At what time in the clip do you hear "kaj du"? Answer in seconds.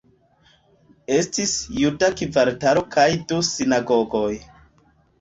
2.99-3.41